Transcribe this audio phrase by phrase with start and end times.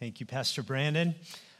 [0.00, 1.14] Thank you, Pastor Brandon.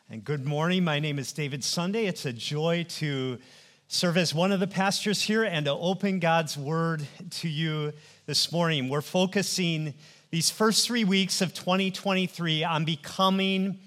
[0.09, 0.83] And good morning.
[0.83, 2.07] My name is David Sunday.
[2.07, 3.39] It's a joy to
[3.87, 7.93] serve as one of the pastors here and to open God's word to you
[8.25, 8.89] this morning.
[8.89, 9.93] We're focusing
[10.31, 13.79] these first three weeks of 2023 on becoming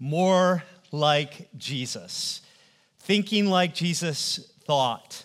[0.00, 2.40] more like Jesus,
[2.98, 5.24] thinking like Jesus thought,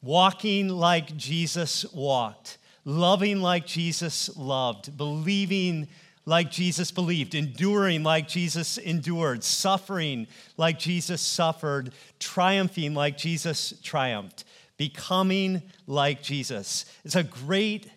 [0.00, 5.88] walking like Jesus walked, loving like Jesus loved, believing
[6.26, 14.44] like Jesus believed, enduring like Jesus endured, suffering like Jesus suffered, triumphing like Jesus triumphed,
[14.76, 16.84] becoming like Jesus.
[17.04, 17.88] It's a great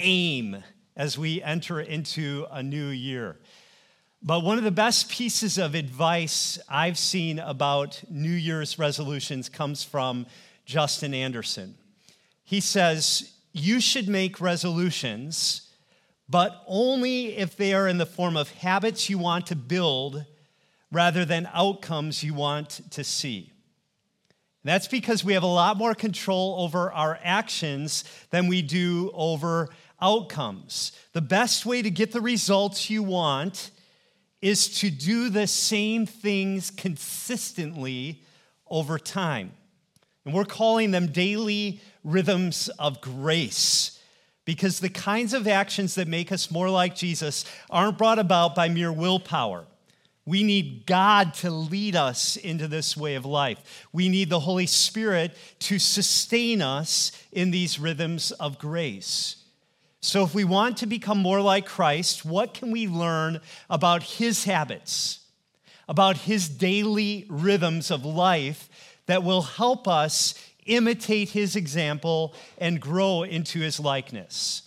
[0.00, 0.62] aim
[0.96, 3.36] as we enter into a new year.
[4.20, 9.84] But one of the best pieces of advice I've seen about New Year's resolutions comes
[9.84, 10.26] from
[10.64, 11.76] Justin Anderson.
[12.42, 15.65] He says, You should make resolutions
[16.28, 20.24] but only if they are in the form of habits you want to build
[20.90, 23.52] rather than outcomes you want to see.
[24.64, 29.68] That's because we have a lot more control over our actions than we do over
[30.00, 30.90] outcomes.
[31.12, 33.70] The best way to get the results you want
[34.42, 38.22] is to do the same things consistently
[38.68, 39.52] over time.
[40.24, 43.95] And we're calling them daily rhythms of grace
[44.46, 48.70] because the kinds of actions that make us more like Jesus aren't brought about by
[48.70, 49.66] mere willpower.
[50.24, 53.86] We need God to lead us into this way of life.
[53.92, 59.36] We need the Holy Spirit to sustain us in these rhythms of grace.
[60.00, 64.44] So, if we want to become more like Christ, what can we learn about his
[64.44, 65.20] habits,
[65.88, 68.68] about his daily rhythms of life
[69.06, 70.34] that will help us
[70.66, 74.62] imitate his example, and grow into his likeness.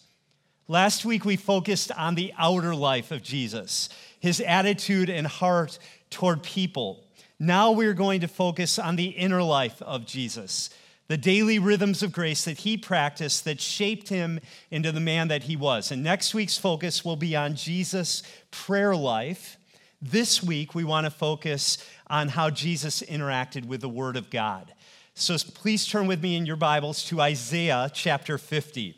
[0.68, 3.90] Last week, we focused on the outer life of Jesus,
[4.20, 7.04] his attitude and heart toward people.
[7.40, 10.70] Now we're going to focus on the inner life of Jesus,
[11.08, 14.40] the daily rhythms of grace that he practiced that shaped him
[14.70, 15.92] into the man that he was.
[15.92, 18.22] And next week's focus will be on Jesus'
[18.52, 19.58] prayer life.
[20.02, 24.72] This week, we want to focus on how Jesus interacted with the Word of God.
[25.20, 28.96] So please turn with me in your Bibles to Isaiah chapter 50.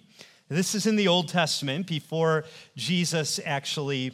[0.50, 2.46] This is in the Old Testament before
[2.78, 4.12] Jesus actually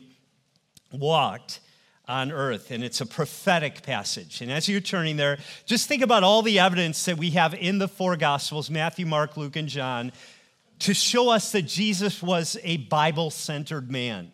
[0.93, 1.59] walked
[2.07, 4.39] on earth, and it's a prophetic passage.
[4.39, 7.77] And as you're turning there, just think about all the evidence that we have in
[7.77, 10.13] the four Gospels Matthew, Mark, Luke, and John
[10.79, 14.31] to show us that Jesus was a Bible centered man.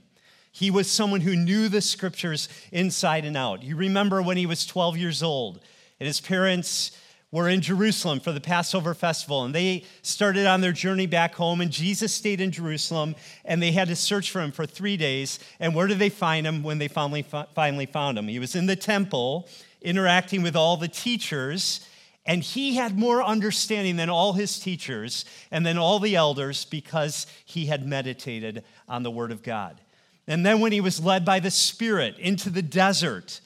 [0.51, 3.63] He was someone who knew the scriptures inside and out.
[3.63, 5.59] You remember when he was 12 years old,
[5.99, 6.91] and his parents
[7.33, 11.61] were in Jerusalem for the Passover festival, and they started on their journey back home.
[11.61, 15.39] And Jesus stayed in Jerusalem, and they had to search for him for three days.
[15.59, 18.27] And where did they find him when they finally, finally found him?
[18.27, 19.49] He was in the temple,
[19.81, 21.87] interacting with all the teachers,
[22.23, 27.25] and he had more understanding than all his teachers and then all the elders because
[27.45, 29.81] he had meditated on the Word of God.
[30.27, 33.41] And then when he was led by the Spirit into the desert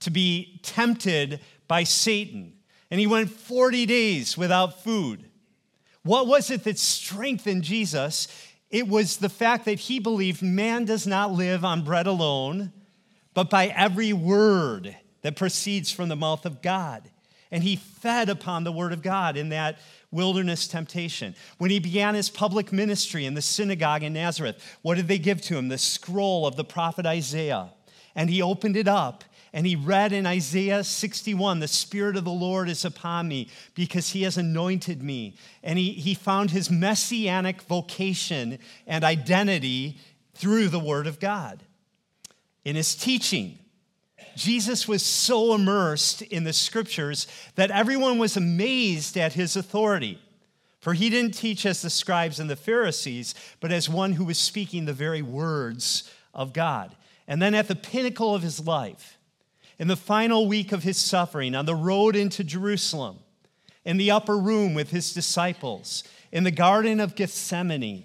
[0.00, 2.52] to be tempted by Satan,
[2.92, 5.24] and he went 40 days without food.
[6.02, 8.28] What was it that strengthened Jesus?
[8.68, 12.70] It was the fact that he believed man does not live on bread alone,
[13.32, 17.10] but by every word that proceeds from the mouth of God.
[17.50, 19.78] And he fed upon the word of God in that
[20.10, 21.34] wilderness temptation.
[21.56, 25.40] When he began his public ministry in the synagogue in Nazareth, what did they give
[25.42, 25.68] to him?
[25.68, 27.70] The scroll of the prophet Isaiah.
[28.14, 32.30] And he opened it up and he read in Isaiah 61, The Spirit of the
[32.30, 35.36] Lord is upon me because he has anointed me.
[35.62, 39.98] And he, he found his messianic vocation and identity
[40.34, 41.62] through the Word of God.
[42.64, 43.58] In his teaching,
[44.36, 47.26] Jesus was so immersed in the scriptures
[47.56, 50.18] that everyone was amazed at his authority.
[50.80, 54.38] For he didn't teach as the scribes and the Pharisees, but as one who was
[54.38, 56.96] speaking the very words of God.
[57.28, 59.18] And then at the pinnacle of his life,
[59.82, 63.18] in the final week of his suffering, on the road into Jerusalem,
[63.84, 68.04] in the upper room with his disciples, in the Garden of Gethsemane,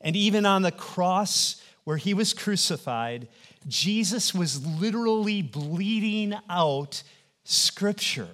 [0.00, 3.26] and even on the cross where he was crucified,
[3.66, 7.02] Jesus was literally bleeding out
[7.42, 8.28] scripture.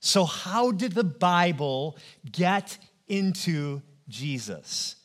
[0.00, 1.96] So, how did the Bible
[2.32, 2.76] get
[3.06, 4.96] into Jesus?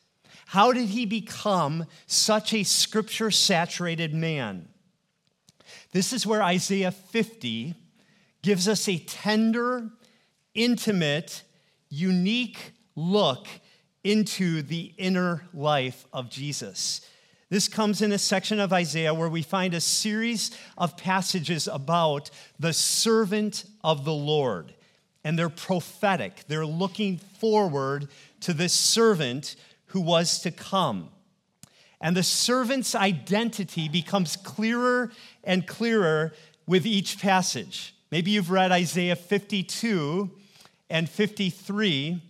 [0.46, 4.70] How did he become such a scripture saturated man?
[5.94, 7.72] This is where Isaiah 50
[8.42, 9.90] gives us a tender,
[10.52, 11.44] intimate,
[11.88, 13.46] unique look
[14.02, 17.00] into the inner life of Jesus.
[17.48, 22.28] This comes in a section of Isaiah where we find a series of passages about
[22.58, 24.74] the servant of the Lord.
[25.22, 26.42] And they're prophetic.
[26.48, 28.08] They're looking forward
[28.40, 29.54] to this servant
[29.86, 31.10] who was to come.
[32.00, 35.10] And the servant's identity becomes clearer
[35.46, 36.32] and clearer
[36.66, 37.94] with each passage.
[38.10, 40.30] Maybe you've read Isaiah 52
[40.90, 42.22] and 53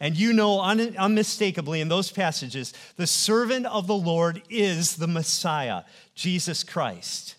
[0.00, 5.06] and you know un- unmistakably in those passages, the servant of the Lord is the
[5.06, 5.82] Messiah,
[6.14, 7.36] Jesus Christ.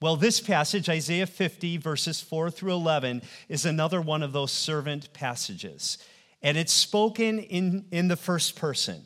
[0.00, 5.12] Well, this passage, Isaiah 50, verses 4 through 11, is another one of those servant
[5.14, 5.98] passages.
[6.42, 9.04] And it's spoken in, in the first person.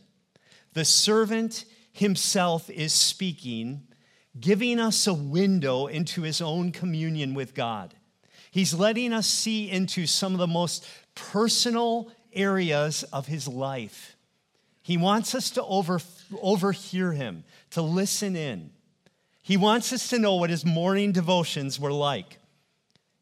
[0.73, 3.87] The servant himself is speaking,
[4.39, 7.95] giving us a window into his own communion with God.
[8.51, 14.17] He's letting us see into some of the most personal areas of his life.
[14.83, 16.01] He wants us to over,
[16.43, 18.71] overhear him, to listen in.
[19.43, 22.39] He wants us to know what his morning devotions were like.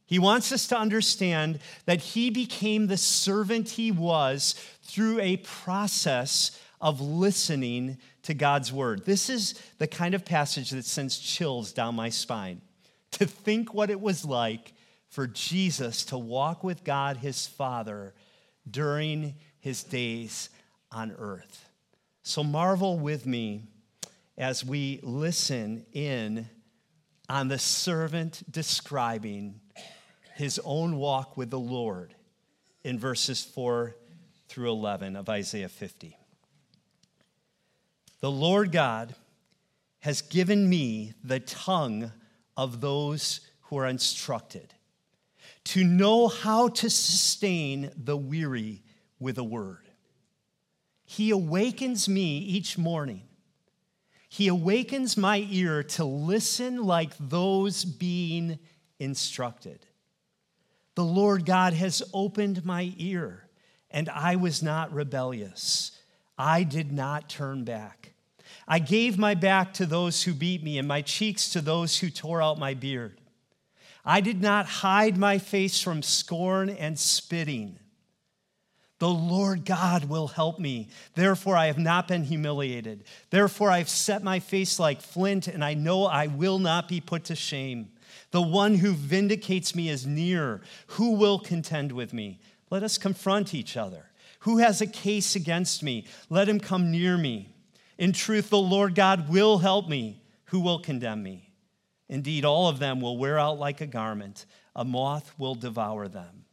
[0.07, 6.61] He wants us to understand that he became the servant he was through a process
[6.83, 9.07] of listening to God's word.
[9.07, 12.61] This is the kind of passage that sends chills down my spine.
[13.13, 14.73] To think what it was like
[15.09, 18.15] for Jesus to walk with God, his Father,
[18.69, 20.51] during his days
[20.91, 21.69] on earth.
[22.23, 23.65] So marvel with me
[24.37, 26.49] as we listen in
[27.29, 29.61] on the servant describing
[30.35, 32.15] his own walk with the Lord
[32.83, 33.95] in verses 4
[34.49, 36.17] through 11 of Isaiah 50.
[38.23, 39.17] The Lord God
[39.99, 42.13] has given me the tongue
[42.57, 44.73] of those who are instructed
[45.65, 48.85] to know how to sustain the weary
[49.19, 49.89] with a word.
[51.05, 53.23] He awakens me each morning.
[54.29, 58.61] He awakens my ear to listen like those being
[59.01, 59.85] instructed.
[60.95, 63.49] The Lord God has opened my ear,
[63.91, 65.91] and I was not rebellious.
[66.39, 68.02] I did not turn back.
[68.67, 72.11] I gave my back to those who beat me, and my cheeks to those who
[72.11, 73.21] tore out my beard.
[74.05, 77.79] I did not hide my face from scorn and spitting.
[78.99, 80.89] The Lord God will help me.
[81.15, 83.05] Therefore, I have not been humiliated.
[83.31, 87.01] Therefore, I have set my face like flint, and I know I will not be
[87.01, 87.91] put to shame.
[88.31, 90.61] The one who vindicates me is near.
[90.87, 92.41] Who will contend with me?
[92.71, 94.07] Let us confront each other.
[94.41, 96.07] Who has a case against me?
[96.31, 97.52] Let him come near me.
[98.03, 100.25] In truth, the Lord God will help me.
[100.47, 101.53] Who will condemn me?
[102.09, 104.45] Indeed, all of them will wear out like a garment,
[104.75, 106.47] a moth will devour them.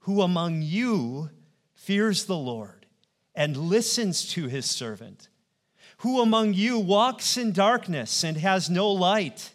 [0.00, 1.28] Who among you
[1.74, 2.86] fears the Lord
[3.34, 5.28] and listens to his servant?
[5.98, 9.52] Who among you walks in darkness and has no light?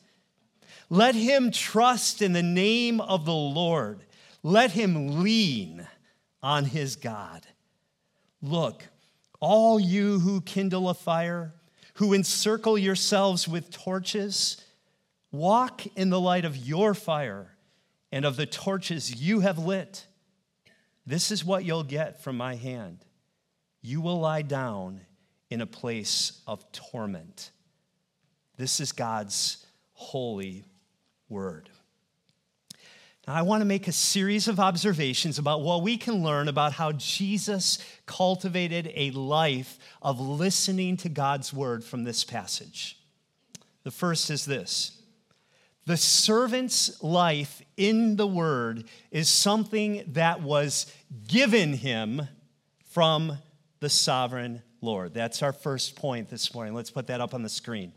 [0.87, 4.03] Let him trust in the name of the Lord.
[4.43, 5.87] Let him lean
[6.43, 7.47] on his God.
[8.39, 8.83] Look,
[9.41, 11.53] all you who kindle a fire,
[11.95, 14.61] who encircle yourselves with torches,
[15.31, 17.55] Walk in the light of your fire
[18.11, 20.05] and of the torches you have lit.
[21.05, 23.05] This is what you'll get from my hand.
[23.81, 25.01] You will lie down
[25.49, 27.51] in a place of torment.
[28.57, 30.65] This is God's holy
[31.29, 31.69] word.
[33.27, 36.73] Now, I want to make a series of observations about what we can learn about
[36.73, 42.97] how Jesus cultivated a life of listening to God's word from this passage.
[43.83, 45.01] The first is this
[45.85, 50.91] the servant's life in the word is something that was
[51.27, 52.27] given him
[52.85, 53.37] from
[53.79, 55.13] the sovereign Lord.
[55.13, 56.73] That's our first point this morning.
[56.73, 57.93] Let's put that up on the screen.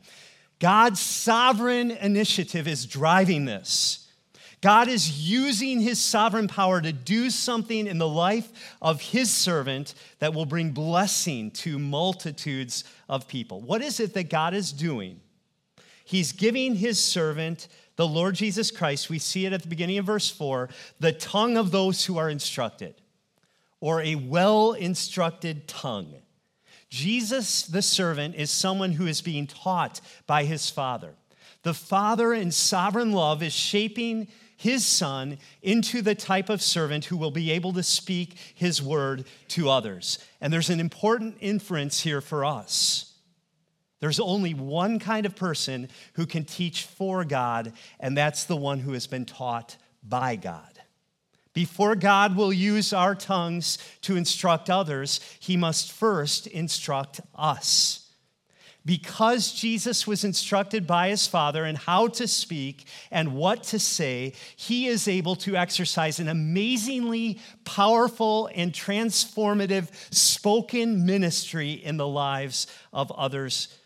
[0.58, 4.03] God's sovereign initiative is driving this.
[4.64, 9.92] God is using his sovereign power to do something in the life of his servant
[10.20, 13.60] that will bring blessing to multitudes of people.
[13.60, 15.20] What is it that God is doing?
[16.02, 20.06] He's giving his servant, the Lord Jesus Christ, we see it at the beginning of
[20.06, 22.94] verse 4, the tongue of those who are instructed,
[23.80, 26.14] or a well instructed tongue.
[26.88, 31.16] Jesus, the servant, is someone who is being taught by his Father.
[31.64, 37.16] The Father, in sovereign love, is shaping his Son into the type of servant who
[37.16, 40.18] will be able to speak his word to others.
[40.40, 43.12] And there's an important inference here for us.
[44.00, 48.80] There's only one kind of person who can teach for God, and that's the one
[48.80, 50.78] who has been taught by God.
[51.54, 58.03] Before God will use our tongues to instruct others, he must first instruct us.
[58.84, 64.34] Because Jesus was instructed by his Father in how to speak and what to say,
[64.56, 72.66] he is able to exercise an amazingly powerful and transformative spoken ministry in the lives
[72.92, 73.76] of others,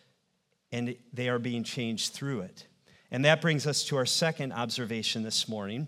[0.73, 2.67] and they are being changed through it.
[3.11, 5.87] And that brings us to our second observation this morning.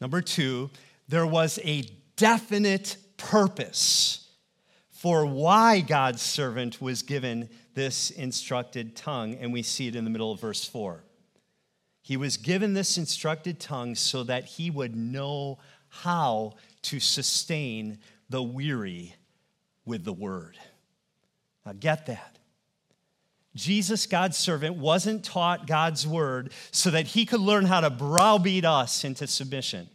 [0.00, 0.70] Number two,
[1.06, 1.84] there was a
[2.16, 4.26] definite purpose
[4.90, 10.10] for why God's servant was given this instructed tongue, and we see it in the
[10.10, 11.02] middle of verse 4.
[12.02, 16.52] He was given this instructed tongue so that he would know how
[16.82, 19.14] to sustain the weary
[19.84, 20.58] with the word.
[21.64, 22.38] Now, get that.
[23.54, 28.64] Jesus, God's servant, wasn't taught God's word so that he could learn how to browbeat
[28.64, 29.88] us into submission.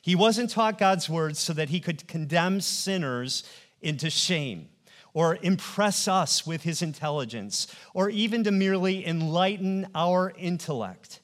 [0.00, 3.44] He wasn't taught God's word so that he could condemn sinners
[3.82, 4.68] into shame
[5.12, 11.20] or impress us with his intelligence or even to merely enlighten our intellect.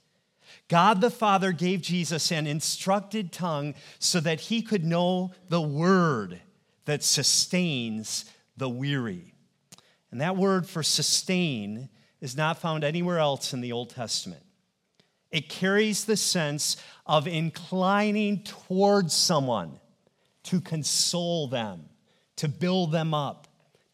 [0.68, 6.40] God the Father gave Jesus an instructed tongue so that he could know the word
[6.86, 8.24] that sustains
[8.56, 9.34] the weary.
[10.10, 11.88] And that word for sustain
[12.20, 14.42] is not found anywhere else in the Old Testament.
[15.30, 19.78] It carries the sense of inclining towards someone
[20.44, 21.88] to console them,
[22.36, 23.45] to build them up,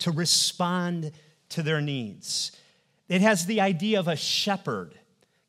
[0.03, 1.13] to respond
[1.51, 2.53] to their needs.
[3.09, 4.99] It has the idea of a shepherd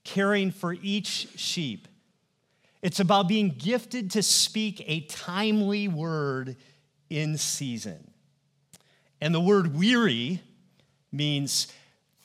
[0.03, 1.87] caring for each sheep.
[2.81, 6.57] It's about being gifted to speak a timely word
[7.09, 8.11] in season.
[9.21, 10.41] And the word weary
[11.11, 11.71] means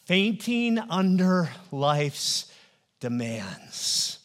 [0.06, 2.52] fainting under life's
[2.98, 4.18] demands.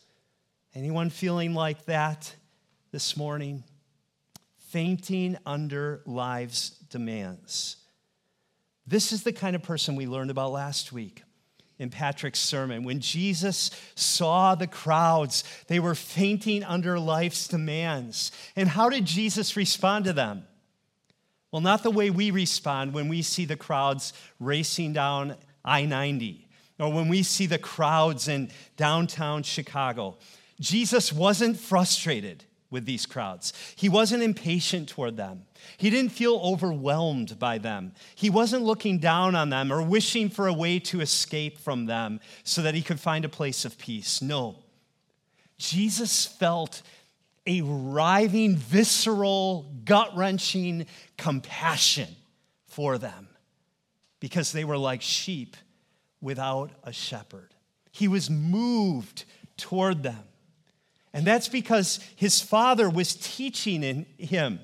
[0.73, 2.33] Anyone feeling like that
[2.91, 3.63] this morning?
[4.69, 7.82] Fainting under life's demands.
[8.85, 11.23] This is the kind of person we learned about last week
[11.79, 12.83] in Patrick's sermon.
[12.83, 18.31] When Jesus saw the crowds, they were fainting under life's demands.
[18.55, 20.45] And how did Jesus respond to them?
[21.51, 26.47] Well, not the way we respond when we see the crowds racing down I 90
[26.79, 30.17] or when we see the crowds in downtown Chicago.
[30.59, 33.53] Jesus wasn't frustrated with these crowds.
[33.77, 35.43] He wasn't impatient toward them.
[35.77, 37.93] He didn't feel overwhelmed by them.
[38.15, 42.19] He wasn't looking down on them or wishing for a way to escape from them
[42.43, 44.21] so that he could find a place of peace.
[44.21, 44.57] No.
[45.57, 46.81] Jesus felt
[47.45, 50.87] a writhing, visceral, gut wrenching
[51.17, 52.09] compassion
[52.65, 53.27] for them
[54.19, 55.55] because they were like sheep
[56.21, 57.53] without a shepherd.
[57.91, 59.25] He was moved
[59.57, 60.23] toward them.
[61.13, 64.59] And that's because his father was teaching in him.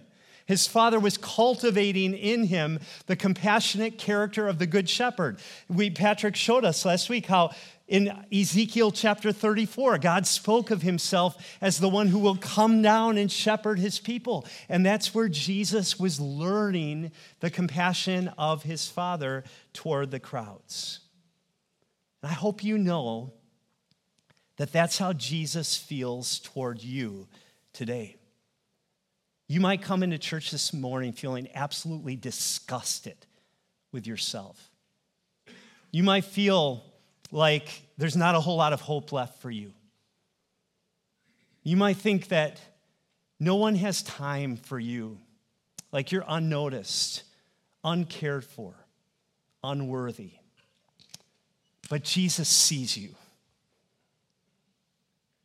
[0.48, 5.39] His father was cultivating in him the compassionate character of the good shepherd.
[5.68, 7.51] We, Patrick showed us last week how
[7.88, 13.18] in Ezekiel chapter 34, God spoke of himself as the one who will come down
[13.18, 14.44] and shepherd his people.
[14.70, 21.01] And that's where Jesus was learning the compassion of his father toward the crowds.
[22.24, 23.34] And I hope you know
[24.59, 27.29] that that's how Jesus feels toward you
[27.71, 28.17] today.
[29.47, 33.15] You might come into church this morning feeling absolutely disgusted
[33.93, 34.69] with yourself.
[35.91, 36.83] You might feel
[37.31, 39.71] like there's not a whole lot of hope left for you.
[41.63, 42.59] You might think that
[43.39, 45.19] no one has time for you,
[45.93, 47.23] like you're unnoticed,
[47.85, 48.73] uncared for,
[49.63, 50.31] unworthy.
[51.89, 53.15] But Jesus sees you.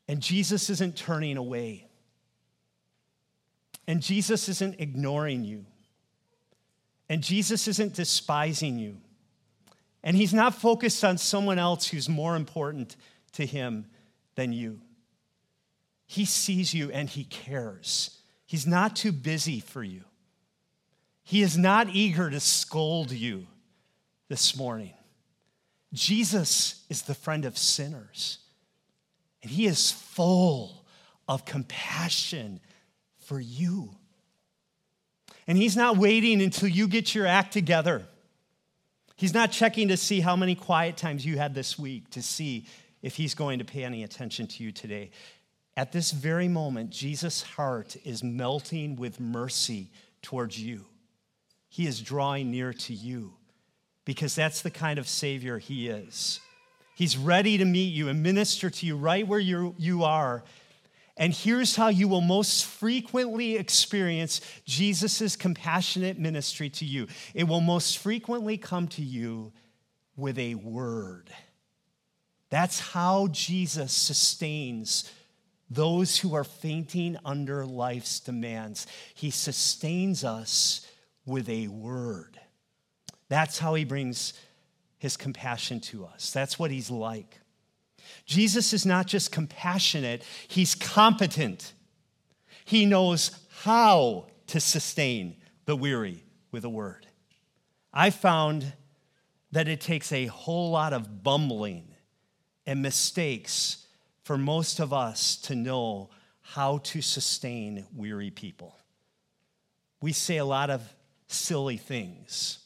[0.08, 1.88] And Jesus isn't turning away.
[3.86, 5.66] And Jesus isn't ignoring you.
[7.08, 8.96] And Jesus isn't despising you.
[10.02, 12.96] And he's not focused on someone else who's more important
[13.32, 13.86] to him
[14.34, 14.80] than you.
[16.06, 18.18] He sees you and he cares.
[18.46, 20.02] He's not too busy for you.
[21.22, 23.46] He is not eager to scold you
[24.28, 24.92] this morning.
[25.94, 28.38] Jesus is the friend of sinners,
[29.44, 30.86] and he is full
[31.28, 32.60] of compassion
[33.18, 33.90] for you.
[35.46, 38.06] And he's not waiting until you get your act together.
[39.16, 42.64] He's not checking to see how many quiet times you had this week to see
[43.02, 45.10] if he's going to pay any attention to you today.
[45.76, 49.90] At this very moment, Jesus' heart is melting with mercy
[50.22, 50.86] towards you.
[51.68, 53.34] He is drawing near to you
[54.06, 56.40] because that's the kind of Savior He is.
[56.94, 60.44] He's ready to meet you and minister to you right where you you are.
[61.16, 67.60] And here's how you will most frequently experience Jesus' compassionate ministry to you it will
[67.60, 69.52] most frequently come to you
[70.16, 71.30] with a word.
[72.50, 75.10] That's how Jesus sustains
[75.70, 78.86] those who are fainting under life's demands.
[79.14, 80.86] He sustains us
[81.26, 82.38] with a word.
[83.28, 84.34] That's how he brings
[84.98, 86.30] his compassion to us.
[86.30, 87.40] That's what he's like.
[88.26, 91.72] Jesus is not just compassionate, he's competent.
[92.64, 93.30] He knows
[93.62, 95.36] how to sustain
[95.66, 97.06] the weary with a word.
[97.92, 98.72] I found
[99.52, 101.94] that it takes a whole lot of bumbling
[102.66, 103.86] and mistakes
[104.24, 106.10] for most of us to know
[106.40, 108.76] how to sustain weary people.
[110.00, 110.82] We say a lot of
[111.28, 112.58] silly things,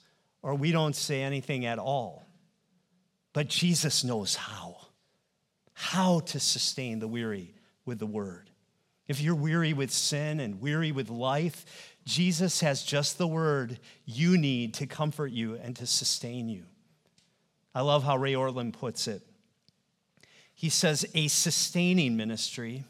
[0.42, 2.26] or we don't say anything at all.
[3.32, 4.76] But Jesus knows how.
[5.72, 7.54] How to sustain the weary
[7.84, 8.50] with the word.
[9.06, 14.36] If you're weary with sin and weary with life, Jesus has just the word you
[14.36, 16.64] need to comfort you and to sustain you.
[17.74, 19.22] I love how Ray Ortlund puts it.
[20.54, 22.84] He says, a sustaining ministry,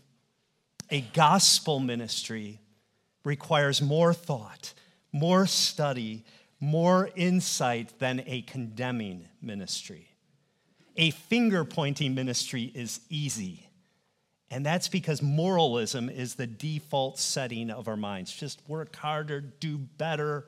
[0.91, 2.61] a gospel ministry,
[3.25, 4.73] requires more thought,
[5.13, 6.25] more study,
[6.61, 10.09] more insight than a condemning ministry.
[10.97, 13.69] A finger pointing ministry is easy
[14.51, 18.33] and that's because moralism is the default setting of our minds.
[18.33, 20.47] Just work harder, do better,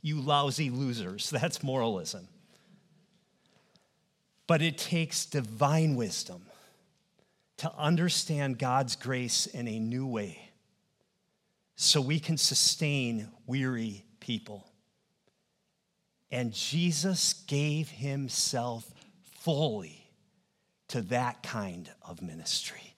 [0.00, 1.30] you lousy losers.
[1.30, 2.28] That's moralism.
[4.46, 6.42] But it takes divine wisdom
[7.58, 10.50] to understand God's grace in a new way
[11.76, 14.66] so we can sustain weary people.
[16.34, 18.92] And Jesus gave himself
[19.38, 20.10] fully
[20.88, 22.96] to that kind of ministry.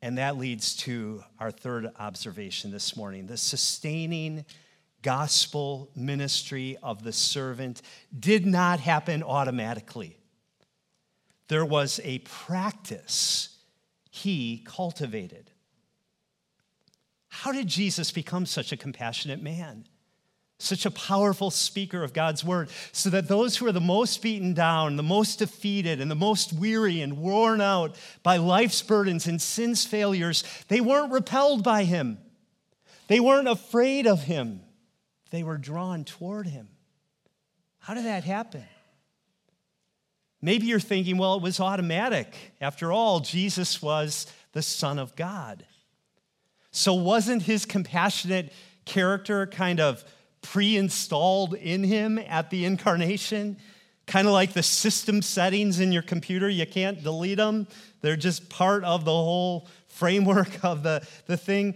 [0.00, 4.46] And that leads to our third observation this morning the sustaining
[5.02, 7.82] gospel ministry of the servant
[8.18, 10.16] did not happen automatically.
[11.48, 13.58] There was a practice
[14.10, 15.50] he cultivated.
[17.28, 19.84] How did Jesus become such a compassionate man?
[20.58, 24.54] Such a powerful speaker of God's word, so that those who are the most beaten
[24.54, 29.40] down, the most defeated, and the most weary and worn out by life's burdens and
[29.40, 32.18] sin's failures, they weren't repelled by him.
[33.06, 34.60] They weren't afraid of him.
[35.30, 36.68] They were drawn toward him.
[37.78, 38.64] How did that happen?
[40.42, 42.34] Maybe you're thinking, well, it was automatic.
[42.60, 45.64] After all, Jesus was the Son of God.
[46.70, 48.52] So wasn't his compassionate
[48.84, 50.04] character kind of
[50.52, 53.58] pre installed in him at the incarnation.
[54.06, 57.66] Kind of like the system settings in your computer, you can't delete them.
[58.00, 61.74] They're just part of the whole framework of the, the thing.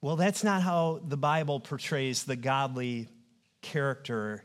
[0.00, 3.08] Well, that's not how the Bible portrays the godly
[3.62, 4.42] character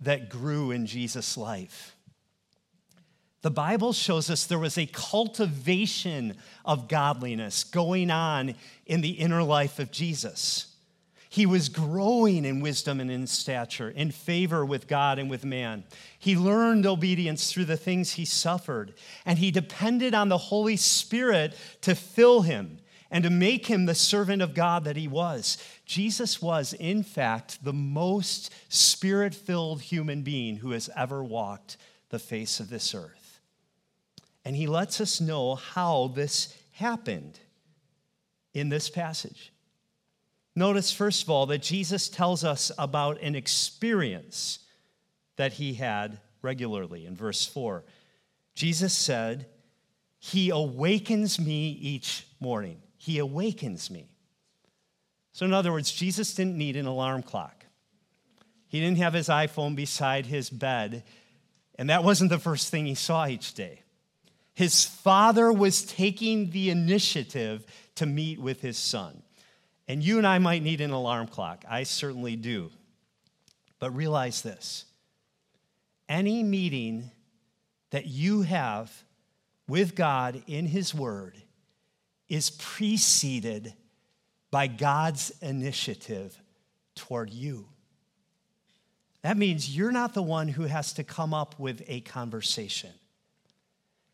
[0.00, 1.94] that grew in Jesus' life.
[3.42, 8.54] The Bible shows us there was a cultivation of godliness going on
[8.86, 10.75] in the inner life of Jesus.
[11.36, 15.84] He was growing in wisdom and in stature, in favor with God and with man.
[16.18, 18.94] He learned obedience through the things he suffered,
[19.26, 22.78] and he depended on the Holy Spirit to fill him
[23.10, 25.58] and to make him the servant of God that he was.
[25.84, 31.76] Jesus was, in fact, the most spirit filled human being who has ever walked
[32.08, 33.40] the face of this earth.
[34.42, 37.38] And he lets us know how this happened
[38.54, 39.52] in this passage.
[40.58, 44.60] Notice, first of all, that Jesus tells us about an experience
[45.36, 47.84] that he had regularly in verse 4.
[48.54, 49.46] Jesus said,
[50.18, 52.80] He awakens me each morning.
[52.96, 54.08] He awakens me.
[55.32, 57.66] So, in other words, Jesus didn't need an alarm clock.
[58.68, 61.04] He didn't have his iPhone beside his bed,
[61.78, 63.82] and that wasn't the first thing he saw each day.
[64.54, 67.66] His father was taking the initiative
[67.96, 69.22] to meet with his son.
[69.88, 71.64] And you and I might need an alarm clock.
[71.68, 72.70] I certainly do.
[73.78, 74.84] But realize this
[76.08, 77.10] any meeting
[77.90, 78.92] that you have
[79.68, 81.36] with God in His Word
[82.28, 83.74] is preceded
[84.50, 86.40] by God's initiative
[86.94, 87.68] toward you.
[89.22, 92.92] That means you're not the one who has to come up with a conversation.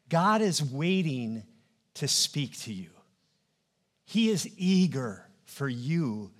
[0.09, 1.43] God is waiting
[1.95, 2.91] to speak to you.
[4.05, 6.31] He is eager for you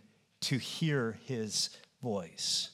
[0.41, 1.71] to hear his
[2.03, 2.71] voice.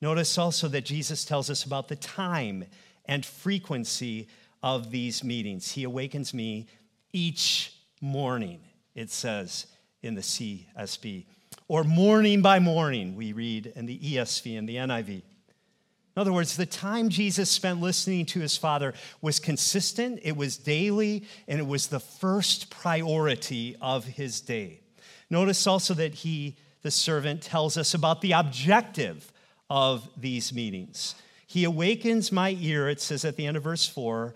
[0.00, 2.64] Notice also that Jesus tells us about the time
[3.06, 4.28] and frequency
[4.62, 5.72] of these meetings.
[5.72, 6.66] He awakens me
[7.12, 8.60] each morning,
[8.94, 9.66] it says
[10.02, 11.26] in the CSB.
[11.68, 15.08] Or morning by morning, we read in the ESV and the NIV.
[15.08, 20.56] In other words, the time Jesus spent listening to his Father was consistent, it was
[20.56, 24.83] daily, and it was the first priority of his day.
[25.30, 29.32] Notice also that he, the servant, tells us about the objective
[29.70, 31.14] of these meetings.
[31.46, 34.34] He awakens my ear, it says at the end of verse 4,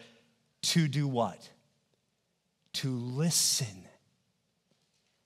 [0.62, 1.50] to do what?
[2.74, 3.84] To listen.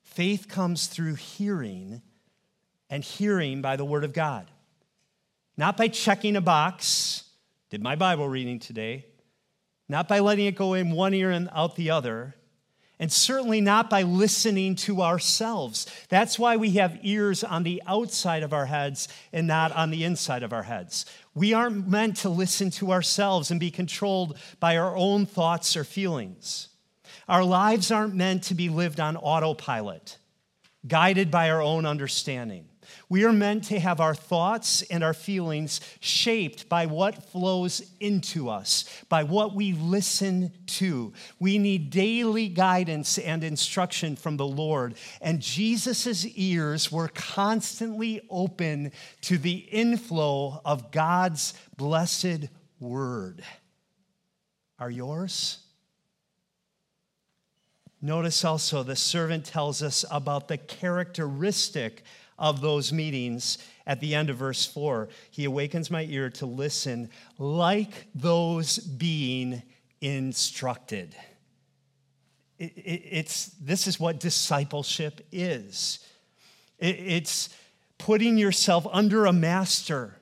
[0.02, 2.02] Faith comes through hearing,
[2.90, 4.50] and hearing by the Word of God.
[5.56, 7.24] Not by checking a box,
[7.70, 9.06] did my Bible reading today,
[9.88, 12.34] not by letting it go in one ear and out the other,
[13.02, 15.88] and certainly not by listening to ourselves.
[16.08, 20.04] That's why we have ears on the outside of our heads and not on the
[20.04, 21.04] inside of our heads.
[21.34, 25.82] We aren't meant to listen to ourselves and be controlled by our own thoughts or
[25.82, 26.68] feelings.
[27.28, 30.18] Our lives aren't meant to be lived on autopilot,
[30.86, 32.68] guided by our own understanding.
[33.12, 38.48] We are meant to have our thoughts and our feelings shaped by what flows into
[38.48, 41.12] us, by what we listen to.
[41.38, 44.94] We need daily guidance and instruction from the Lord.
[45.20, 52.48] And Jesus' ears were constantly open to the inflow of God's blessed
[52.80, 53.44] word.
[54.78, 55.58] Are yours?
[58.00, 62.04] Notice also the servant tells us about the characteristic
[62.42, 65.08] of those meetings at the end of verse 4.
[65.30, 69.62] He awakens my ear to listen like those being
[70.00, 71.14] instructed.
[72.58, 76.00] It, it, it's, this is what discipleship is
[76.78, 77.48] it, it's
[77.96, 80.16] putting yourself under a master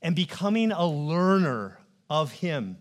[0.00, 2.78] and becoming a learner of him.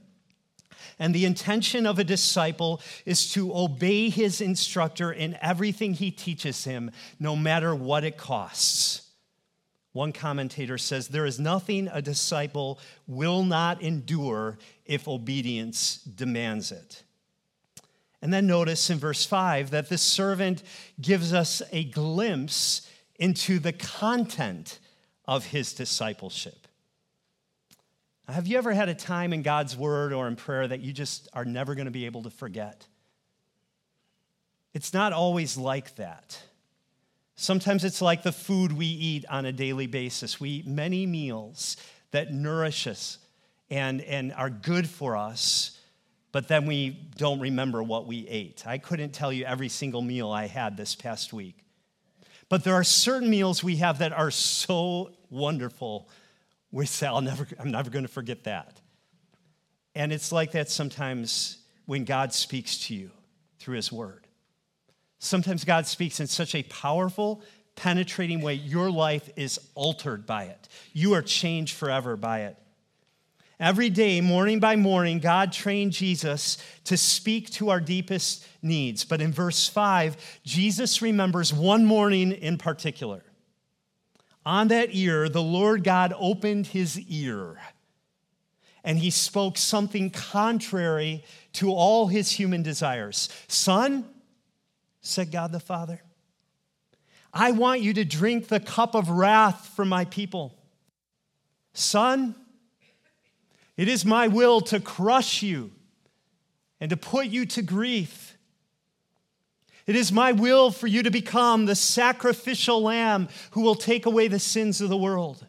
[0.97, 6.63] And the intention of a disciple is to obey his instructor in everything he teaches
[6.63, 9.01] him, no matter what it costs.
[9.91, 17.03] One commentator says, There is nothing a disciple will not endure if obedience demands it.
[18.21, 20.63] And then notice in verse 5 that the servant
[20.99, 24.79] gives us a glimpse into the content
[25.25, 26.64] of his discipleship.
[28.27, 31.27] Have you ever had a time in God's word or in prayer that you just
[31.33, 32.87] are never going to be able to forget?
[34.73, 36.41] It's not always like that.
[37.35, 40.39] Sometimes it's like the food we eat on a daily basis.
[40.39, 41.77] We eat many meals
[42.11, 43.19] that nourish us
[43.69, 45.79] and, and are good for us,
[46.31, 48.65] but then we don't remember what we ate.
[48.65, 51.57] I couldn't tell you every single meal I had this past week.
[52.49, 56.09] But there are certain meals we have that are so wonderful
[56.75, 58.81] we say, I'll never, I'm never going to forget that.
[59.95, 63.11] And it's like that sometimes when God speaks to you
[63.59, 64.27] through his word.
[65.17, 67.41] Sometimes God speaks in such a powerful,
[67.77, 70.67] penetrating way, your life is altered by it.
[70.91, 72.57] You are changed forever by it.
[73.57, 79.05] Every day, morning by morning, God trained Jesus to speak to our deepest needs.
[79.05, 83.23] But in verse 5, Jesus remembers one morning in particular.
[84.45, 87.57] On that ear, the Lord God opened his ear
[88.83, 93.29] and he spoke something contrary to all his human desires.
[93.47, 94.05] Son,
[95.01, 96.01] said God the Father,
[97.33, 100.55] I want you to drink the cup of wrath from my people.
[101.73, 102.35] Son,
[103.75, 105.71] it is my will to crush you
[106.79, 108.24] and to put you to grief.
[109.87, 114.27] It is my will for you to become the sacrificial lamb who will take away
[114.27, 115.45] the sins of the world.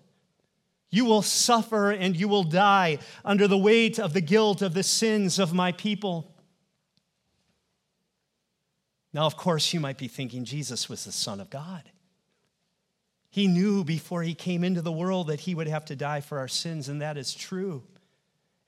[0.91, 4.83] You will suffer and you will die under the weight of the guilt of the
[4.83, 6.35] sins of my people.
[9.13, 11.91] Now, of course, you might be thinking Jesus was the Son of God.
[13.31, 16.39] He knew before he came into the world that he would have to die for
[16.39, 17.83] our sins, and that is true.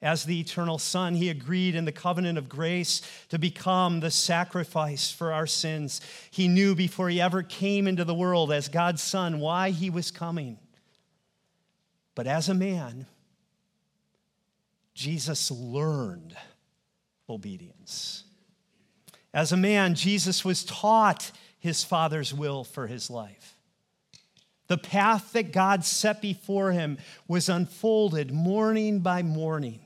[0.01, 5.11] As the eternal Son, he agreed in the covenant of grace to become the sacrifice
[5.11, 6.01] for our sins.
[6.31, 10.13] He knew before he ever came into the world as God's Son why he was
[10.13, 10.59] coming.
[12.15, 13.07] But as a man,
[14.95, 16.37] Jesus learned
[17.29, 18.23] obedience.
[19.35, 23.57] As a man, Jesus was taught his Father's will for his life.
[24.69, 29.81] The path that God set before him was unfolded morning by morning.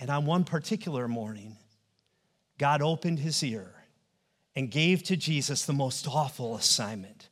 [0.00, 1.56] And on one particular morning,
[2.58, 3.74] God opened his ear
[4.54, 7.28] and gave to Jesus the most awful assignment.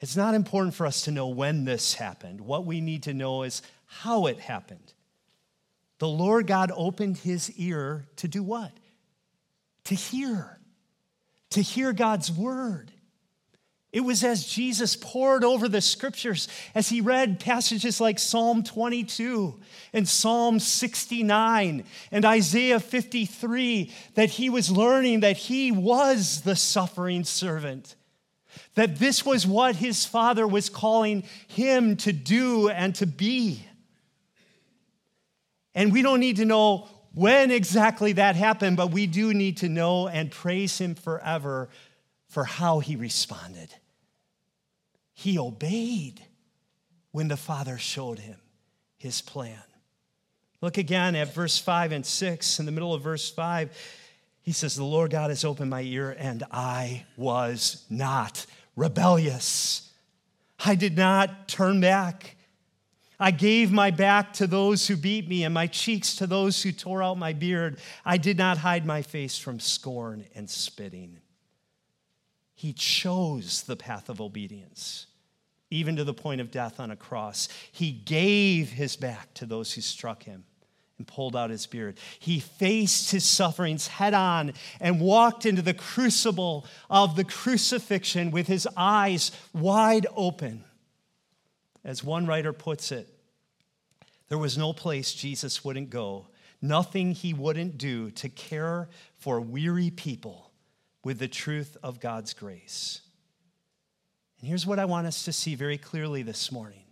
[0.00, 2.40] It's not important for us to know when this happened.
[2.40, 4.92] What we need to know is how it happened.
[5.98, 8.72] The Lord God opened his ear to do what?
[9.84, 10.58] To hear,
[11.50, 12.91] to hear God's word.
[13.92, 19.60] It was as Jesus pored over the scriptures, as he read passages like Psalm 22
[19.92, 27.24] and Psalm 69 and Isaiah 53, that he was learning that he was the suffering
[27.24, 27.94] servant,
[28.76, 33.62] that this was what his father was calling him to do and to be.
[35.74, 39.68] And we don't need to know when exactly that happened, but we do need to
[39.68, 41.68] know and praise him forever
[42.28, 43.68] for how he responded.
[45.22, 46.20] He obeyed
[47.12, 48.40] when the Father showed him
[48.96, 49.62] his plan.
[50.60, 52.58] Look again at verse 5 and 6.
[52.58, 53.70] In the middle of verse 5,
[54.42, 59.92] he says, The Lord God has opened my ear, and I was not rebellious.
[60.64, 62.34] I did not turn back.
[63.20, 66.72] I gave my back to those who beat me and my cheeks to those who
[66.72, 67.78] tore out my beard.
[68.04, 71.20] I did not hide my face from scorn and spitting.
[72.56, 75.06] He chose the path of obedience
[75.72, 77.48] even to the point of death on a cross.
[77.72, 80.44] He gave his back to those who struck him
[80.98, 81.96] and pulled out his beard.
[82.18, 88.46] He faced his sufferings head on and walked into the crucible of the crucifixion with
[88.46, 90.62] his eyes wide open.
[91.84, 93.08] As one writer puts it,
[94.28, 96.28] there was no place Jesus wouldn't go,
[96.60, 100.52] nothing he wouldn't do to care for weary people
[101.02, 103.00] with the truth of God's grace.
[104.42, 106.82] And here's what I want us to see very clearly this morning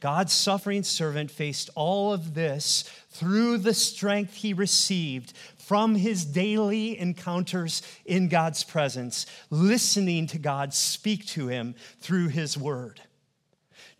[0.00, 6.98] God's suffering servant faced all of this through the strength he received from his daily
[6.98, 13.02] encounters in God's presence, listening to God speak to him through his word.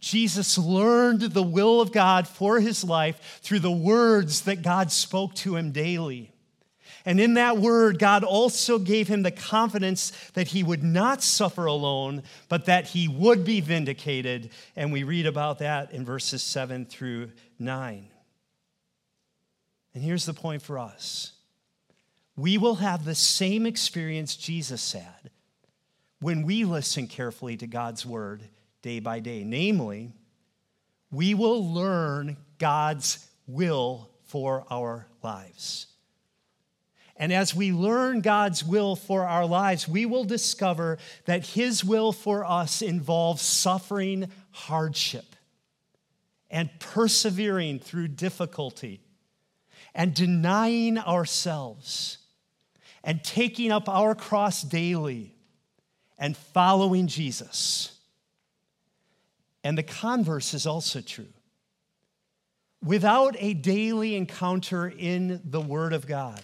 [0.01, 5.35] Jesus learned the will of God for his life through the words that God spoke
[5.35, 6.33] to him daily.
[7.09, 11.65] And in that word, God also gave him the confidence that he would not suffer
[11.65, 14.51] alone, but that he would be vindicated.
[14.77, 18.11] And we read about that in verses 7 through 9.
[19.95, 21.33] And here's the point for us
[22.37, 25.31] we will have the same experience Jesus had
[26.21, 28.43] when we listen carefully to God's word
[28.83, 29.45] day by day.
[29.45, 30.13] Namely,
[31.11, 35.87] we will learn God's will for our lives.
[37.19, 42.13] And as we learn God's will for our lives, we will discover that His will
[42.13, 45.35] for us involves suffering hardship
[46.49, 49.01] and persevering through difficulty
[49.95, 52.19] and denying ourselves
[53.03, 55.35] and taking up our cross daily
[56.19, 57.99] and following Jesus.
[59.65, 61.33] And the converse is also true.
[62.83, 66.41] Without a daily encounter in the Word of God,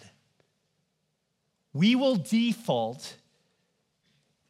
[1.74, 3.16] we will default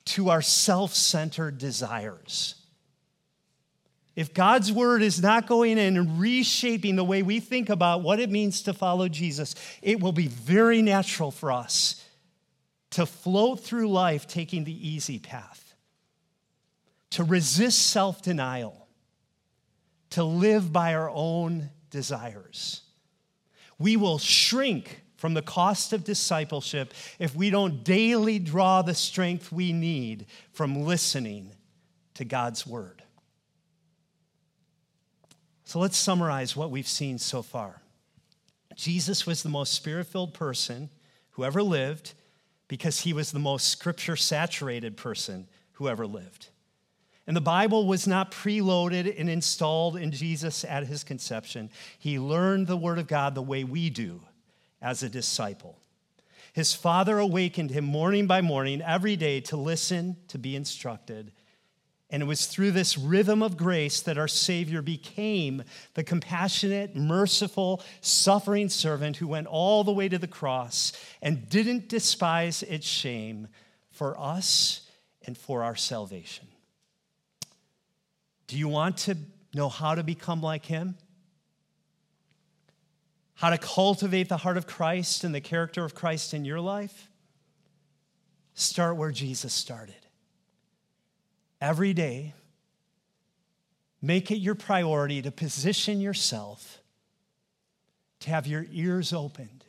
[0.05, 2.55] to our self centered desires.
[4.15, 8.21] If God's word is not going in and reshaping the way we think about what
[8.21, 12.05] it means to follow Jesus, it will be very natural for us
[12.91, 15.75] to float through life taking the easy path,
[17.11, 18.87] to resist self denial,
[20.11, 22.83] to live by our own desires.
[23.79, 29.51] We will shrink from the cost of discipleship if we don't daily draw the strength
[29.51, 31.51] we need from listening
[32.13, 33.03] to God's word.
[35.65, 37.81] So let's summarize what we've seen so far.
[38.77, 40.91] Jesus was the most spirit filled person
[41.31, 42.13] who ever lived
[42.69, 46.51] because he was the most scripture saturated person who ever lived.
[47.27, 51.71] And the Bible was not preloaded and installed in Jesus at his conception.
[51.99, 54.21] He learned the Word of God the way we do
[54.85, 55.81] as a disciple.
[56.53, 61.33] His father awakened him morning by morning, every day, to listen, to be instructed.
[62.11, 67.83] And it was through this rhythm of grace that our Savior became the compassionate, merciful,
[68.03, 73.49] suffering servant who went all the way to the cross and didn't despise its shame
[73.91, 74.83] for us
[75.27, 76.47] and for our salvation.
[78.47, 79.17] Do you want to
[79.55, 80.97] know how to become like him?
[83.35, 87.09] How to cultivate the heart of Christ and the character of Christ in your life,
[88.55, 89.95] start where Jesus started.
[91.61, 92.35] Every day,
[94.01, 96.81] make it your priority to position yourself,
[98.21, 99.65] to have your ears opened,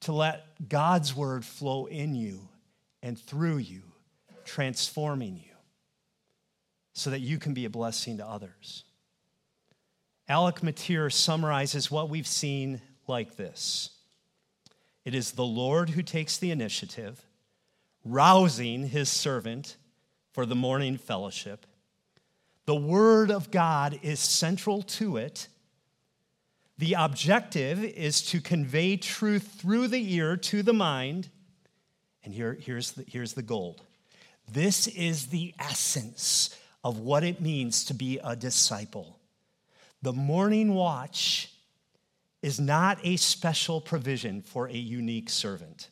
[0.00, 2.48] to let God's word flow in you
[3.02, 3.82] and through you,
[4.44, 5.52] transforming you
[6.92, 8.84] so that you can be a blessing to others.
[10.28, 13.90] Alec Motyer summarizes what we've seen like this
[15.04, 17.24] It is the Lord who takes the initiative,
[18.04, 19.76] rousing his servant
[20.32, 21.64] for the morning fellowship.
[22.66, 25.46] The Word of God is central to it.
[26.78, 31.28] The objective is to convey truth through the ear to the mind.
[32.24, 33.82] And here, here's, the, here's the gold
[34.52, 39.15] this is the essence of what it means to be a disciple.
[40.02, 41.52] The morning watch
[42.42, 45.90] is not a special provision for a unique servant,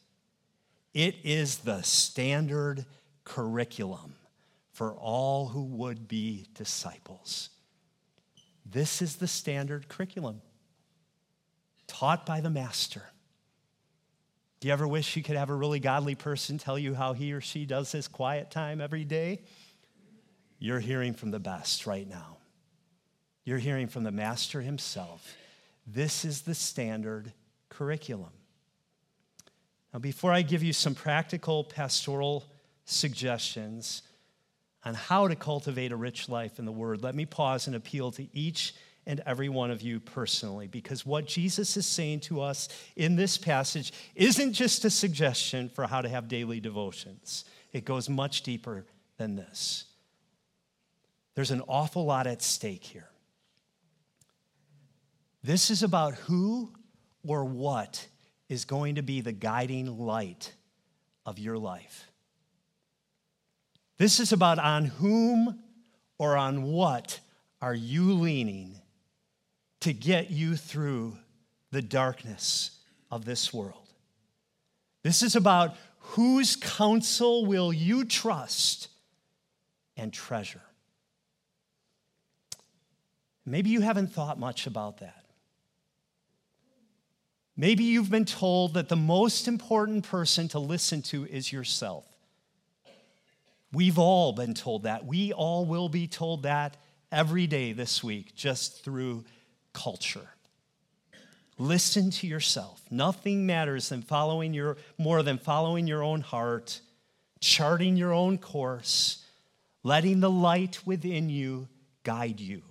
[0.92, 2.86] it is the standard
[3.24, 4.14] curriculum
[4.72, 7.50] for all who would be disciples.
[8.66, 10.42] This is the standard curriculum
[11.86, 13.02] taught by the master.
[14.60, 17.32] Do you ever wish you could have a really godly person tell you how he
[17.32, 19.42] or she does his quiet time every day?
[20.58, 22.38] You're hearing from the best right now.
[23.44, 25.34] You're hearing from the master himself.
[25.86, 27.32] This is the standard
[27.68, 28.32] curriculum.
[29.92, 32.44] Now, before I give you some practical pastoral
[32.84, 34.02] suggestions
[34.84, 38.10] on how to cultivate a rich life in the Word, let me pause and appeal
[38.12, 38.74] to each
[39.06, 43.36] and every one of you personally, because what Jesus is saying to us in this
[43.36, 48.86] passage isn't just a suggestion for how to have daily devotions, it goes much deeper
[49.18, 49.84] than this.
[51.34, 53.08] There's an awful lot at stake here.
[55.44, 56.72] This is about who
[57.22, 58.08] or what
[58.48, 60.54] is going to be the guiding light
[61.26, 62.10] of your life.
[63.98, 65.58] This is about on whom
[66.16, 67.20] or on what
[67.60, 68.80] are you leaning
[69.80, 71.18] to get you through
[71.72, 72.78] the darkness
[73.10, 73.92] of this world.
[75.02, 78.88] This is about whose counsel will you trust
[79.94, 80.62] and treasure.
[83.44, 85.23] Maybe you haven't thought much about that.
[87.56, 92.04] Maybe you've been told that the most important person to listen to is yourself.
[93.72, 95.04] We've all been told that.
[95.04, 96.76] We all will be told that
[97.12, 99.24] every day this week, just through
[99.72, 100.28] culture.
[101.58, 102.82] Listen to yourself.
[102.90, 106.80] Nothing matters than following your, more than following your own heart,
[107.40, 109.24] charting your own course,
[109.84, 111.68] letting the light within you
[112.02, 112.62] guide you.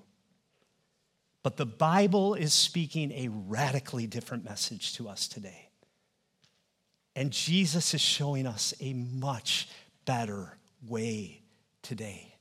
[1.44, 5.70] But the Bible is speaking a radically different message to us today.
[7.16, 9.68] And Jesus is showing us a much
[10.06, 11.42] better way
[11.82, 12.36] today.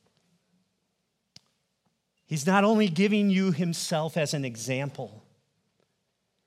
[2.25, 5.25] He's not only giving you himself as an example,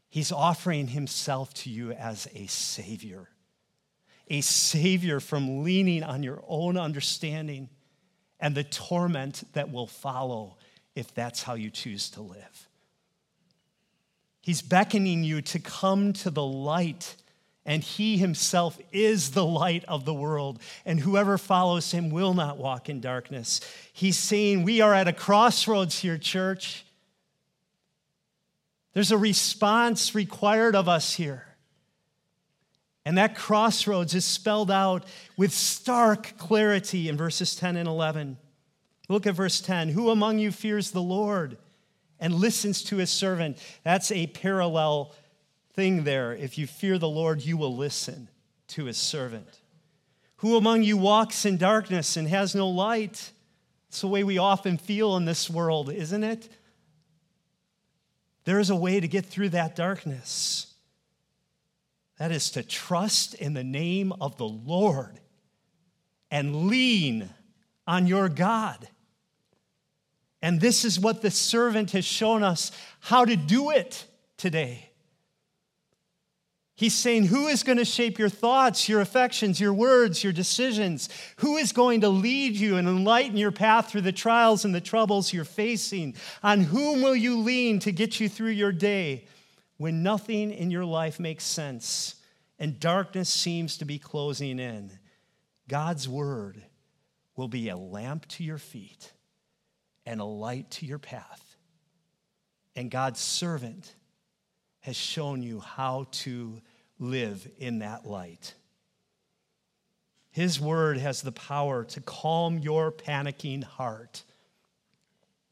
[0.09, 3.29] he's offering himself to you as a savior.
[4.29, 7.69] A savior from leaning on your own understanding
[8.39, 10.57] and the torment that will follow
[10.95, 12.69] if that's how you choose to live.
[14.41, 17.15] He's beckoning you to come to the light,
[17.65, 22.57] and He Himself is the light of the world, and whoever follows Him will not
[22.57, 23.59] walk in darkness.
[23.91, 26.85] He's saying, We are at a crossroads here, church.
[28.93, 31.45] There's a response required of us here.
[33.03, 35.05] And that crossroads is spelled out
[35.37, 38.37] with stark clarity in verses 10 and 11.
[39.07, 39.89] Look at verse 10.
[39.89, 41.57] Who among you fears the Lord
[42.19, 43.57] and listens to his servant?
[43.83, 45.13] That's a parallel
[45.73, 46.33] thing there.
[46.33, 48.29] If you fear the Lord, you will listen
[48.69, 49.61] to his servant.
[50.37, 53.31] Who among you walks in darkness and has no light?
[53.89, 56.49] It's the way we often feel in this world, isn't it?
[58.45, 60.73] There is a way to get through that darkness.
[62.17, 65.19] That is to trust in the name of the Lord
[66.31, 67.29] and lean
[67.87, 68.87] on your God.
[70.45, 74.05] And this is what the servant has shown us how to do it
[74.37, 74.91] today.
[76.75, 81.09] He's saying, Who is going to shape your thoughts, your affections, your words, your decisions?
[81.37, 84.79] Who is going to lead you and enlighten your path through the trials and the
[84.79, 86.13] troubles you're facing?
[86.43, 89.25] On whom will you lean to get you through your day
[89.77, 92.17] when nothing in your life makes sense
[92.59, 94.91] and darkness seems to be closing in?
[95.67, 96.61] God's word
[97.35, 99.11] will be a lamp to your feet
[100.05, 101.55] and a light to your path.
[102.75, 103.93] And God's servant
[104.81, 106.61] has shown you how to
[106.99, 108.53] live in that light.
[110.31, 114.23] His word has the power to calm your panicking heart.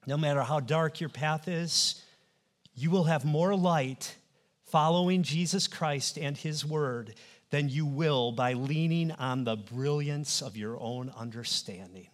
[0.05, 2.03] No matter how dark your path is,
[2.75, 4.15] you will have more light
[4.65, 7.15] following Jesus Christ and his word
[7.49, 12.07] than you will by leaning on the brilliance of your own understanding.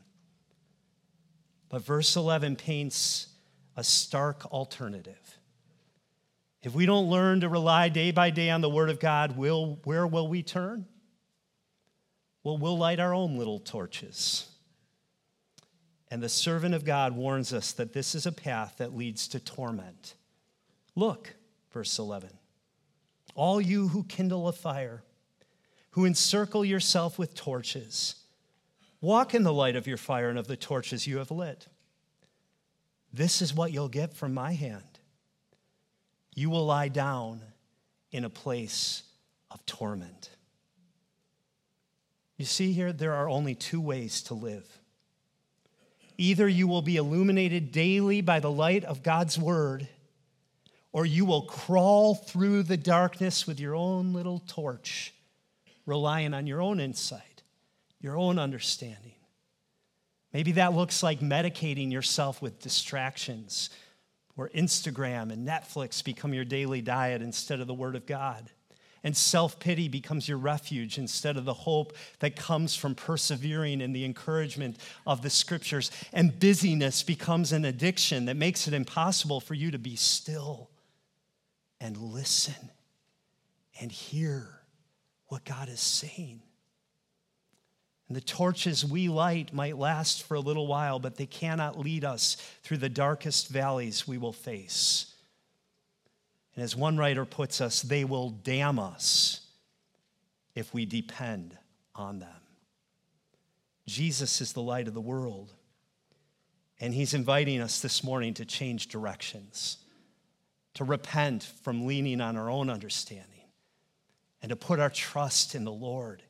[1.70, 3.28] But verse 11 paints
[3.78, 5.38] a stark alternative.
[6.62, 9.80] If we don't learn to rely day by day on the Word of God, will,
[9.86, 10.86] where will we turn?
[12.44, 14.50] Well, we'll light our own little torches.
[16.12, 19.40] And the servant of God warns us that this is a path that leads to
[19.40, 20.16] torment.
[20.96, 21.36] Look,
[21.72, 22.32] verse 11.
[23.36, 25.04] All you who kindle a fire,
[25.92, 28.16] who encircle yourself with torches,
[29.02, 31.68] walk in the light of your fire and of the torches you have lit.
[33.12, 34.84] This is what you'll get from my hand.
[36.36, 37.42] You will lie down
[38.12, 39.04] in a place
[39.52, 40.30] of torment.
[42.38, 44.66] You see here, there are only two ways to live.
[46.18, 49.88] Either you will be illuminated daily by the light of God's word,
[50.92, 55.14] or you will crawl through the darkness with your own little torch,
[55.86, 57.22] relying on your own insight,
[58.00, 59.16] your own understanding.
[60.34, 63.70] Maybe that looks like medicating yourself with distractions,
[64.36, 68.50] where Instagram and Netflix become your daily diet instead of the Word of God
[69.04, 73.94] and self pity becomes your refuge instead of the hope that comes from persevering in
[73.94, 75.92] the encouragement of the scriptures.
[76.12, 80.70] And busyness becomes an addiction that makes it impossible for you to be still
[81.80, 82.72] and listen
[83.80, 84.48] and hear
[85.28, 86.42] what God is saying.
[88.10, 92.04] And the torches we light might last for a little while, but they cannot lead
[92.04, 95.14] us through the darkest valleys we will face.
[96.56, 99.42] And as one writer puts us, they will damn us
[100.56, 101.56] if we depend
[101.96, 102.30] on them.
[103.86, 105.54] Jesus is the light of the world.
[106.80, 109.78] And he's inviting us this morning to change directions,
[110.74, 113.26] to repent from leaning on our own understanding,
[114.42, 116.24] and to put our trust in the Lord,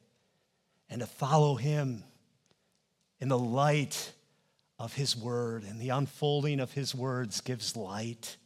[0.89, 2.03] and to follow him
[3.19, 4.13] in the light
[4.77, 5.63] of his word.
[5.63, 8.37] And the unfolding of his words gives light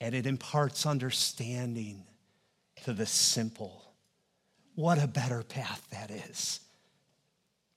[0.00, 2.04] and it imparts understanding
[2.84, 3.82] to the simple.
[4.74, 6.60] What a better path that is.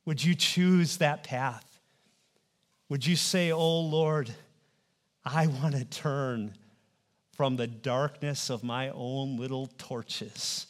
[0.06, 1.66] Would you choose that path?
[2.90, 4.34] Would you say, Oh Lord,
[5.24, 6.56] I want to turn
[7.34, 10.68] from the darkness of my own little torches,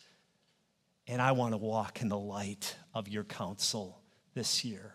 [1.10, 3.99] and I want to walk in the light of your counsel
[4.36, 4.93] this year?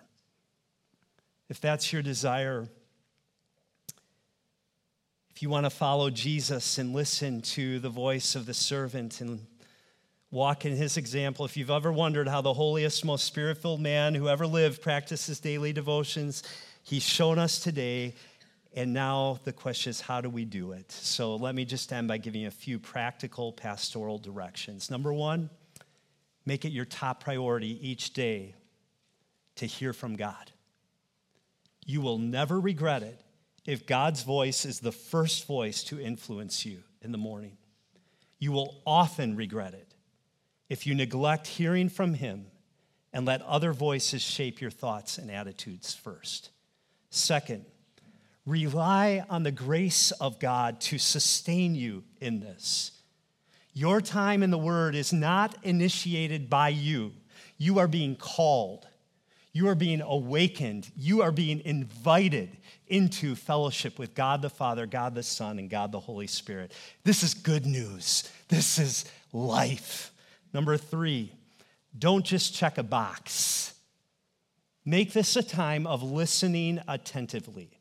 [1.49, 2.69] If that's your desire,
[5.31, 9.45] if you want to follow Jesus and listen to the voice of the servant and
[10.31, 14.15] walk in his example, if you've ever wondered how the holiest, most spirit filled man
[14.15, 16.45] who ever lived practices daily devotions,
[16.85, 18.15] he's shown us today.
[18.73, 20.93] And now the question is, how do we do it?
[20.93, 24.93] So let me just end by giving you a few practical pastoral directions.
[24.93, 25.51] Number one,
[26.47, 28.55] make it your top priority each day
[29.57, 30.53] to hear from God.
[31.87, 33.21] You will never regret it
[33.67, 37.57] if God's voice is the first voice to influence you in the morning.
[38.39, 39.95] You will often regret it
[40.69, 42.47] if you neglect hearing from Him
[43.13, 46.51] and let other voices shape your thoughts and attitudes first.
[47.11, 47.65] Second,
[48.45, 52.91] rely on the grace of God to sustain you in this.
[53.75, 57.13] Your time in the Word is not initiated by you,
[57.59, 58.87] you are being called.
[59.55, 60.91] You are being awakened.
[60.97, 62.57] You are being invited
[62.89, 66.73] into fellowship with God the Father, God the Son, and God the Holy Spirit.
[67.05, 68.29] This is good news.
[68.49, 70.13] This is life.
[70.53, 71.33] Number three,
[71.97, 73.75] don't just check a box.
[74.85, 77.74] Make this a time of listening attentively.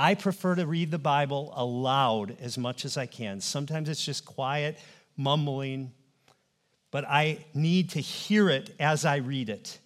[0.00, 3.38] I prefer to read the Bible aloud as much as I can.
[3.42, 4.78] Sometimes it's just quiet,
[5.14, 5.92] mumbling,
[6.90, 9.78] but I need to hear it as I read it.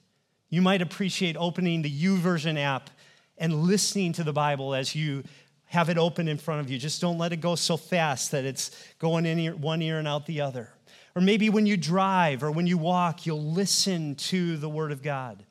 [0.51, 2.91] You might appreciate opening the YouVersion app
[3.39, 5.25] and listening to the Bible as you
[5.65, 6.79] have it open in front of you.
[6.79, 10.27] Just don't let it go so fast that it's going in one ear and out
[10.27, 10.71] the other.
[11.17, 15.03] Or maybe when you drive or when you walk, you'll listen to the Word of
[15.03, 15.45] God.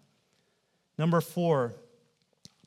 [0.97, 1.73] Number four,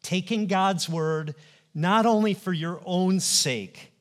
[0.02, 1.34] taking God's Word
[1.76, 3.92] not only for your own sake,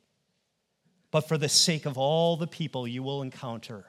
[1.12, 3.86] but for the sake of all the people you will encounter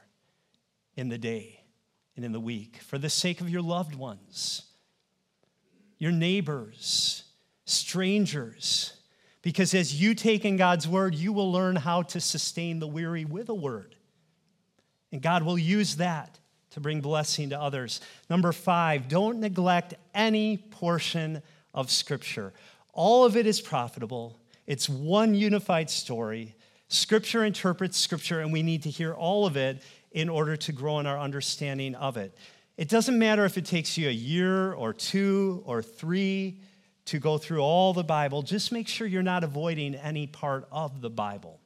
[0.97, 1.61] in the day
[2.16, 4.64] and in the week, for the sake of your loved ones,
[5.99, 7.22] your neighbors,
[7.64, 8.93] strangers.
[9.41, 13.24] Because as you take in God's word, you will learn how to sustain the weary
[13.24, 13.95] with a word.
[15.12, 18.01] And God will use that to bring blessing to others.
[18.28, 21.41] Number five, don't neglect any portion
[21.72, 22.53] of Scripture.
[22.97, 26.57] All of it is profitable, it's one unified story.
[26.88, 29.82] Scripture interprets Scripture, and we need to hear all of it
[30.12, 32.34] in order to grow in our understanding of it.
[32.78, 36.62] It doesn't matter if it takes you a year or two or three
[37.05, 41.03] to go through all the Bible, just make sure you're not avoiding any part of
[41.03, 41.61] the Bible.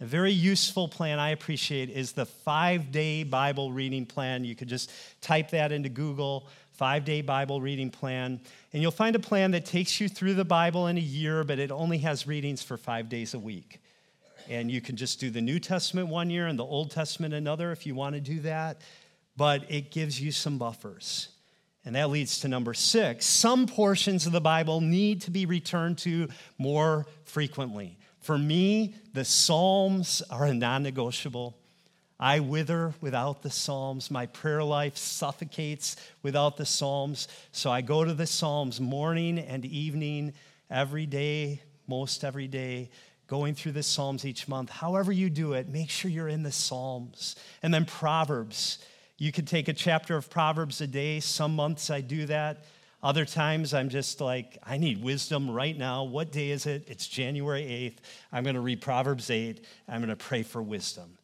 [0.00, 4.44] A very useful plan I appreciate is the five day Bible reading plan.
[4.44, 8.40] You could just type that into Google, five day Bible reading plan,
[8.72, 11.58] and you'll find a plan that takes you through the Bible in a year, but
[11.58, 13.80] it only has readings for five days a week.
[14.48, 17.72] And you can just do the New Testament one year and the Old Testament another
[17.72, 18.82] if you want to do that,
[19.36, 21.28] but it gives you some buffers.
[21.86, 23.26] And that leads to number six.
[23.26, 27.98] Some portions of the Bible need to be returned to more frequently.
[28.20, 31.56] For me, the Psalms are a non negotiable.
[32.18, 34.10] I wither without the Psalms.
[34.10, 37.28] My prayer life suffocates without the Psalms.
[37.50, 40.32] So I go to the Psalms morning and evening,
[40.70, 42.90] every day, most every day,
[43.26, 44.70] going through the Psalms each month.
[44.70, 47.36] However, you do it, make sure you're in the Psalms.
[47.62, 48.78] And then Proverbs.
[49.16, 51.20] You could take a chapter of Proverbs a day.
[51.20, 52.64] Some months I do that.
[53.02, 56.04] Other times I'm just like, I need wisdom right now.
[56.04, 56.84] What day is it?
[56.88, 57.98] It's January 8th.
[58.32, 59.64] I'm going to read Proverbs 8.
[59.88, 61.18] I'm going to pray for wisdom.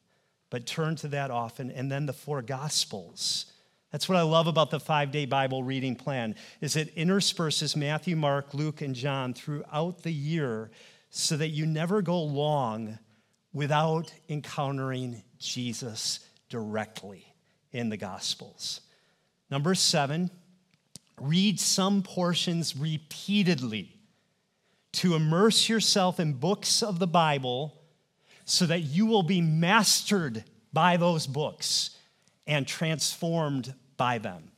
[0.51, 1.71] But turn to that often.
[1.71, 3.47] And then the four Gospels.
[3.93, 8.17] That's what I love about the five day Bible reading plan is it intersperses Matthew,
[8.17, 10.71] Mark, Luke, and John throughout the year
[11.11, 12.99] so that you never go long
[13.53, 17.27] without encountering Jesus directly
[17.73, 18.81] in the Gospels.
[19.51, 20.31] Number seven,
[21.21, 23.97] read some portions repeatedly
[24.93, 27.80] to immerse yourself in books of the Bible
[28.51, 30.43] so that you will be mastered
[30.73, 31.97] by those books
[32.49, 34.51] and transformed by them.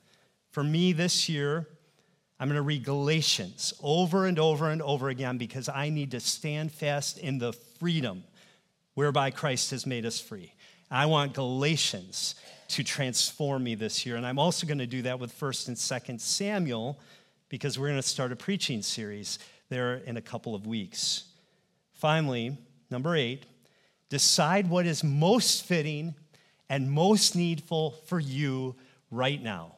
[0.51, 1.69] For me this year,
[2.41, 6.21] I'm going to read Galatians over and over and over again because I need to
[6.21, 8.25] stand fast in the freedom
[8.95, 10.55] whereby Christ has made us free.
[10.91, 12.35] I want Galatians
[12.69, 14.17] to transform me this year.
[14.17, 16.99] And I'm also going to do that with 1st and 2nd Samuel
[17.51, 19.39] because we're going to start a preaching series
[19.69, 21.25] there in a couple of weeks.
[21.93, 22.57] Finally,
[22.91, 23.45] number 8,
[24.13, 26.15] decide what is most fitting
[26.69, 28.77] and most needful for you
[29.11, 29.77] right now.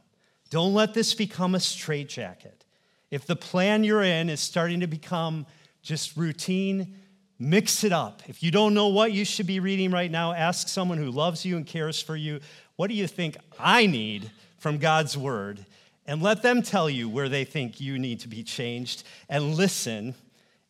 [0.51, 2.65] Don't let this become a straitjacket.
[3.13, 5.47] If the plan you're in is starting to become
[5.83, 6.97] just routine,
[7.39, 8.23] Mix it up.
[8.29, 11.45] If you don't know what you should be reading right now, ask someone who loves
[11.45, 12.41] you and cares for you,
[12.77, 15.67] what do you think I need from God's word?
[16.07, 20.15] And let them tell you where they think you need to be changed and listen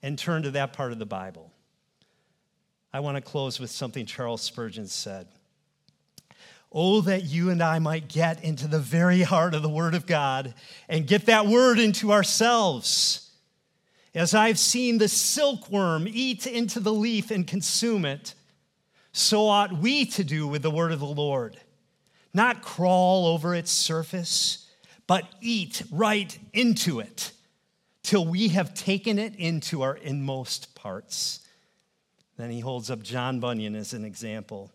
[0.02, 1.53] and turn to that part of the Bible.
[2.94, 5.26] I want to close with something Charles Spurgeon said.
[6.70, 10.06] Oh, that you and I might get into the very heart of the Word of
[10.06, 10.54] God
[10.88, 13.32] and get that Word into ourselves
[14.14, 18.34] as I've seen the silkworm eat into the leaf and consume it,
[19.12, 21.56] so ought we to do with the word of the Lord.
[22.32, 24.70] Not crawl over its surface,
[25.08, 27.32] but eat right into it
[28.04, 31.43] till we have taken it into our inmost parts.
[32.36, 34.70] Then he holds up John Bunyan as an example.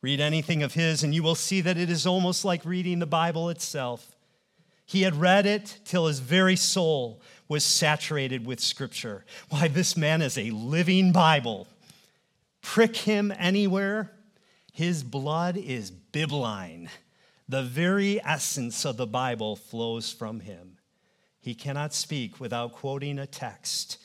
[0.00, 3.06] Read anything of his, and you will see that it is almost like reading the
[3.06, 4.14] Bible itself.
[4.86, 9.24] He had read it till his very soul was saturated with Scripture.
[9.48, 11.66] Why, this man is a living Bible.
[12.60, 14.10] Prick him anywhere,
[14.72, 16.88] his blood is bibline.
[17.48, 20.78] The very essence of the Bible flows from him.
[21.40, 23.98] He cannot speak without quoting a text,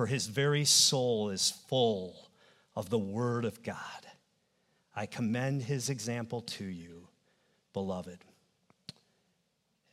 [0.00, 2.30] for his very soul is full
[2.74, 3.76] of the Word of God.
[4.96, 7.06] I commend his example to you,
[7.74, 8.16] beloved.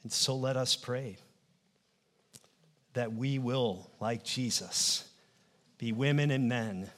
[0.03, 1.17] And so let us pray
[2.93, 5.03] that we will, like Jesus,
[5.77, 6.89] be women and men